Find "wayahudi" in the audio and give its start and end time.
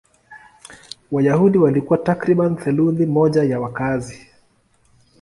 1.11-1.57